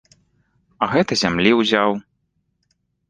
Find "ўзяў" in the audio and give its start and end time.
1.59-1.91